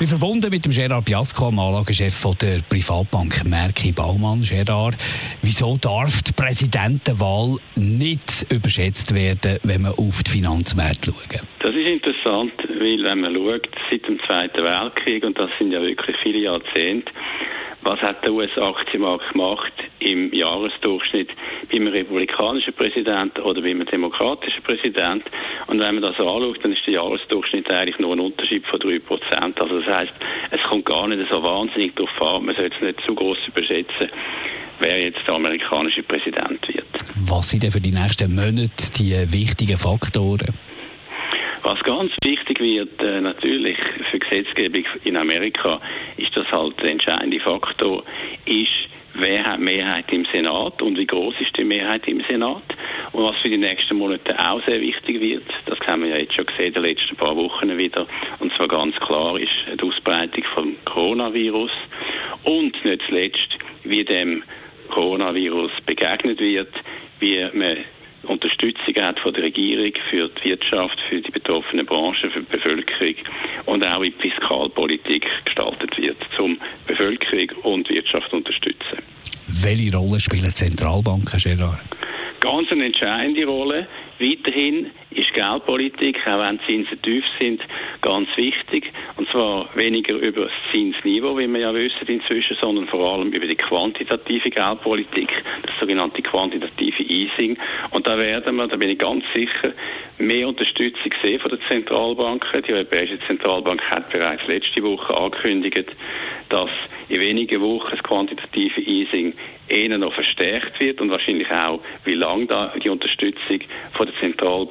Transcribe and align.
ich 0.00 0.08
bin 0.08 0.16
verbunden 0.16 0.48
mit 0.48 0.64
dem 0.64 0.70
Gerard 0.70 1.06
Biasco, 1.06 1.50
dem 1.50 1.58
Anlagechef 1.58 2.24
der 2.40 2.60
Privatbank 2.70 3.44
Merki 3.44 3.90
Baumann. 3.90 4.42
Gerard, 4.42 4.94
wieso 5.42 5.76
darf 5.76 6.22
die 6.22 6.30
Präsidentenwahl 6.32 7.56
nicht 7.74 8.46
überschätzt 8.48 9.12
werden, 9.12 9.58
wenn 9.64 9.82
man 9.82 9.94
auf 9.98 10.22
die 10.22 10.30
Finanzmärkte 10.30 11.10
schaut? 11.10 11.42
Das 11.58 11.74
ist 11.74 11.84
interessant, 11.84 12.52
weil 12.78 13.02
wenn 13.02 13.20
man 13.22 13.34
schaut, 13.34 13.68
seit 13.90 14.06
dem 14.06 14.20
Zweiten 14.24 14.62
Weltkrieg, 14.62 15.24
und 15.24 15.36
das 15.36 15.50
sind 15.58 15.72
ja 15.72 15.82
wirklich 15.82 16.16
viele 16.22 16.38
Jahrzehnte, 16.46 17.10
was 17.88 18.00
hat 18.02 18.22
der 18.22 18.32
US-Aktienmarkt 18.34 19.32
gemacht 19.32 19.72
im 20.00 20.30
Jahresdurchschnitt 20.34 21.30
beim 21.72 21.86
republikanischen 21.86 22.74
Präsidenten 22.74 23.40
oder 23.40 23.62
beim 23.62 23.82
demokratischen 23.86 24.62
Präsidenten? 24.62 25.24
Und 25.68 25.80
wenn 25.80 25.94
man 25.94 26.02
das 26.02 26.16
anschaut, 26.18 26.62
dann 26.62 26.72
ist 26.72 26.84
der 26.86 26.94
Jahresdurchschnitt 26.94 27.70
eigentlich 27.70 27.98
nur 27.98 28.12
ein 28.14 28.20
Unterschied 28.20 28.66
von 28.66 28.78
3%. 28.78 29.58
Also 29.58 29.80
das 29.80 29.88
heißt, 29.88 30.12
es 30.50 30.60
kommt 30.68 30.84
gar 30.84 31.08
nicht 31.08 31.30
so 31.30 31.42
wahnsinnig 31.42 31.94
darauf 31.96 32.20
an, 32.20 32.44
man 32.44 32.56
sollte 32.56 32.76
es 32.76 32.82
nicht 32.82 33.00
zu 33.06 33.14
groß 33.14 33.38
überschätzen, 33.48 34.10
wer 34.80 35.04
jetzt 35.04 35.26
der 35.26 35.34
amerikanische 35.36 36.02
Präsident 36.02 36.60
wird. 36.68 36.86
Was 37.26 37.48
sind 37.48 37.62
denn 37.62 37.70
für 37.70 37.80
die 37.80 37.90
nächsten 37.90 38.34
Monate 38.34 38.92
die 38.98 39.14
wichtigen 39.32 39.78
Faktoren? 39.78 40.52
Was 41.62 41.80
ganz 41.80 42.12
wichtig 42.24 42.60
wird, 42.60 43.00
äh, 43.02 43.20
natürlich 43.20 43.76
für 44.10 44.18
Gesetzgebung 44.18 44.84
in 45.04 45.16
Amerika, 45.16 45.80
ist 46.16 46.34
das 46.36 46.50
halt 46.50 46.80
der 46.80 46.92
entscheidende 46.92 47.40
Faktor, 47.40 48.04
ist, 48.46 48.88
wer 49.14 49.44
hat 49.44 49.60
Mehrheit 49.60 50.10
im 50.12 50.24
Wie 51.38 51.46
die 51.58 51.64
Mehrheit 51.64 52.06
im 52.06 52.22
Senat. 52.28 52.62
Und 53.12 53.24
was 53.24 53.36
für 53.42 53.48
die 53.48 53.58
nächsten 53.58 53.96
Monate 53.96 54.38
auch 54.38 54.64
sehr 54.64 54.80
wichtig 54.80 55.20
wird, 55.20 55.44
das 55.66 55.78
haben 55.86 56.02
wir 56.02 56.10
ja 56.10 56.18
jetzt 56.18 56.34
schon 56.34 56.46
gesehen, 56.46 56.68
in 56.68 56.74
den 56.74 56.82
letzten 56.84 57.16
paar 57.16 57.36
Wochen 57.36 57.76
wieder, 57.76 58.06
und 58.38 58.52
zwar 58.54 58.68
ganz 58.68 58.94
klar 58.96 59.38
ist 59.38 59.50
die 59.74 59.82
Ausbreitung 59.82 60.44
vom 60.54 60.76
Coronavirus 60.84 61.72
und 62.44 62.84
nicht 62.84 63.02
zuletzt, 63.08 63.58
wie 63.84 64.04
dem 64.04 64.42
Coronavirus 64.88 65.72
begegnet 65.86 66.40
wird, 66.40 66.72
wie 67.20 67.46
man 67.52 67.78
Unterstützung 68.24 68.94
hat 68.96 69.18
von 69.20 69.32
der 69.32 69.44
Regierung 69.44 69.92
für 70.10 70.28
die 70.28 70.50
Wirtschaft, 70.50 71.00
für 71.08 71.20
die 71.20 71.30
betroffenen 71.30 71.86
Branchen, 71.86 72.30
für 72.30 72.40
die 72.40 72.50
Bevölkerung 72.50 73.14
und 73.66 73.84
auch 73.84 74.02
in 74.02 74.12
die 74.12 74.30
Fiskalpolitik 74.30 75.26
gestaltet 75.44 75.96
wird, 75.98 76.16
um 76.38 76.58
Bevölkerung 76.86 77.50
und 77.62 77.88
Wirtschaft 77.88 78.30
zu 78.30 78.36
unterstützen. 78.36 78.98
Welche 79.48 79.96
Rolle 79.96 80.20
spielen 80.20 80.50
Zentralbanken, 80.50 81.40
Gerard? 81.40 81.80
Ganz 82.40 82.70
eine 82.70 82.84
entscheidende 82.86 83.46
Rolle. 83.46 83.88
Weiterhin 84.20 84.90
ist 85.10 85.32
Geldpolitik, 85.32 86.18
auch 86.26 86.38
wenn 86.40 86.60
Zinsen 86.66 87.00
tief 87.02 87.24
sind, 87.38 87.60
ganz 88.02 88.28
wichtig. 88.36 88.92
Und 89.16 89.28
zwar 89.30 89.68
weniger 89.74 90.14
über 90.14 90.44
das 90.44 90.52
Zinsniveau, 90.70 91.38
wie 91.38 91.48
wir 91.48 91.60
ja 91.60 91.74
wissen 91.74 92.06
inzwischen, 92.06 92.56
sondern 92.60 92.86
vor 92.88 93.14
allem 93.14 93.32
über 93.32 93.46
die 93.46 93.56
quantitative 93.56 94.50
Geldpolitik, 94.50 95.30
das 95.62 95.74
sogenannte 95.80 96.20
quantitative 96.22 97.02
Easing. 97.02 97.56
Und 97.90 98.06
da 98.06 98.18
werden 98.18 98.56
wir, 98.56 98.68
da 98.68 98.76
bin 98.76 98.90
ich 98.90 98.98
ganz 98.98 99.24
sicher, 99.34 99.72
mehr 100.18 100.48
Unterstützung 100.48 101.12
sehen 101.22 101.40
von 101.40 101.50
den 101.50 101.60
Zentralbanken. 101.68 102.62
Die 102.62 102.72
Europäische 102.72 103.18
Zentralbank 103.26 103.80
hat 103.90 104.10
bereits 104.10 104.46
letzte 104.46 104.82
Woche 104.82 105.16
angekündigt, 105.16 105.90
dass 106.48 106.70
in 107.08 107.20
wenigen 107.20 107.60
Wochen 107.60 107.90
das 107.90 108.02
quantitative 108.02 108.80
Easing 108.80 109.34
eher 109.68 109.96
noch 109.98 110.12
verstärkt 110.12 110.80
wird 110.80 111.00
und 111.00 111.10
wahrscheinlich 111.10 111.50
auch, 111.50 111.80
wie 112.04 112.14
lange 112.14 112.72
die 112.82 112.88
Unterstützung 112.88 113.57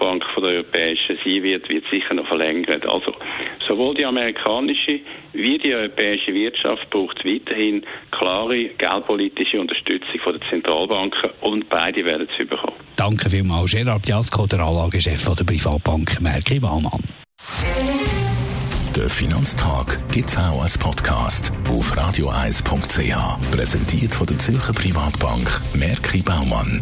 Zentralbank, 0.07 0.23
von 0.33 0.43
der 0.43 0.53
europäischen 0.53 1.17
sein 1.23 1.43
wird, 1.43 1.69
wird 1.69 1.83
sicher 1.91 2.13
noch 2.13 2.27
verlängert. 2.27 2.85
Also 2.85 3.13
sowohl 3.67 3.95
die 3.95 4.05
amerikanische 4.05 4.99
wie 5.33 5.57
die 5.57 5.73
europäische 5.73 6.33
Wirtschaft 6.33 6.89
braucht 6.89 7.23
weiterhin 7.25 7.83
klare 8.11 8.69
geldpolitische 8.77 9.59
Unterstützung 9.59 10.19
von 10.23 10.39
der 10.39 10.49
Zentralbanken 10.49 11.29
und 11.41 11.69
beide 11.69 12.03
werden 12.05 12.27
es 12.31 12.47
bekommen. 12.47 12.77
Danke 12.95 13.29
vielmals, 13.29 13.71
Gerard 13.71 14.05
Biasco, 14.05 14.47
der 14.47 14.59
Anlagechef 14.59 15.35
der 15.35 15.43
Privatbank 15.43 16.19
Merki 16.21 16.59
Baumann. 16.59 17.03
Der 18.95 19.09
Finanztag 19.09 19.99
gibt 20.11 20.29
es 20.29 20.37
auch 20.37 20.63
als 20.63 20.75
Podcast 20.75 21.51
auf 21.69 21.95
radioeis.ch. 21.95 23.51
Präsentiert 23.51 24.15
von 24.15 24.25
der 24.25 24.39
Zürcher 24.39 24.73
Privatbank 24.73 25.61
Merki 25.75 26.23
Baumann. 26.23 26.81